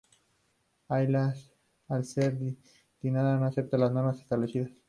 Ayla, 0.89 1.35
al 1.87 2.05
ser 2.05 2.35
distinta, 2.39 3.37
no 3.37 3.45
acepta 3.45 3.77
las 3.77 3.91
normas 3.91 4.19
establecidas. 4.19 4.71